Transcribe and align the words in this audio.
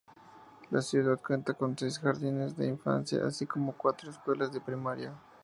La 0.71 0.81
ciudad 0.81 1.19
cuenta 1.21 1.53
con 1.53 1.77
seis 1.77 1.99
jardines 1.99 2.57
de 2.57 2.65
infancia, 2.65 3.23
así 3.23 3.45
como 3.45 3.73
cuatro 3.77 4.09
escuelas 4.09 4.51
de 4.51 4.59
primaria. 4.59 5.13